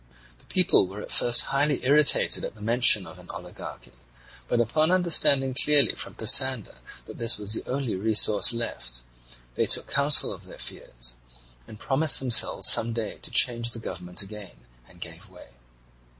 [0.39, 3.91] The people were at first highly irritated at the mention of an oligarchy,
[4.47, 9.03] but upon understanding clearly from Pisander that this was the only resource left,
[9.53, 11.17] they took counsel of their fears,
[11.67, 15.49] and promised themselves some day to change the government again, and gave way.